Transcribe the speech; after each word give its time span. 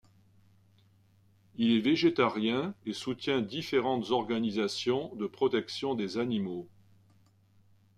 Il 1.57 1.73
est 1.73 1.79
végétarien 1.79 2.73
et 2.87 2.93
soutient 2.93 3.39
différentes 3.39 4.09
organisations 4.09 5.13
de 5.13 5.27
protection 5.27 5.93
des 5.93 6.17
animaux. 6.17 6.67